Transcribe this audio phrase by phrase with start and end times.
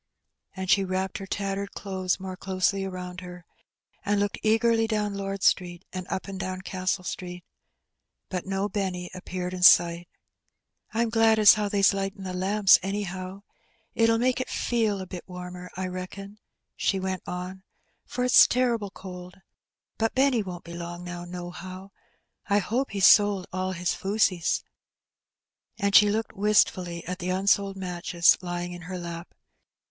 [0.55, 3.45] And she wrapped her tattered clothes more closely around her,
[4.03, 7.43] and looked eagerly down Lord Street and up and down Castle Street.
[8.27, 10.07] But no Benny appeared in sight."
[10.93, 13.43] Pm glad as how they's lightin' the lamps, anyhow.
[13.93, 16.37] It'll make it feel a bit warmer, I reckon/'
[16.75, 17.61] she went on,
[18.03, 19.39] "for it's terrible cold.
[19.99, 21.91] But Benny won't be long now, nohow.
[22.49, 24.63] I hope he's sold all his fusees."
[25.77, 29.35] And she looked wistfully at the unsold matches lying in her lap.